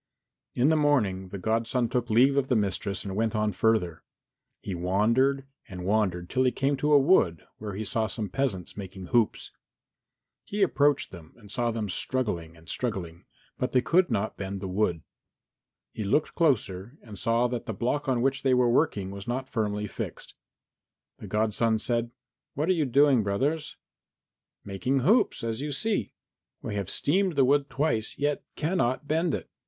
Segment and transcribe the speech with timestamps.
[0.55, 4.01] In the morning the godson took leave of the mistress and went on further.
[4.59, 8.75] He wandered and wandered till he came to a wood where he saw some peasants
[8.75, 9.51] making hoops.
[10.43, 13.25] He approached them and saw them struggling and struggling,
[13.59, 15.03] but they could not bend the wood.
[15.93, 19.47] He looked closer and saw that the block on which they were working was not
[19.49, 20.33] firmly fixed.
[21.19, 22.09] And the godson said,
[22.55, 23.75] "What are you doing, brothers?"
[24.65, 26.15] "Making hoops, as you see.
[26.63, 29.47] We have steamed the wood twice, yet cannot bend it.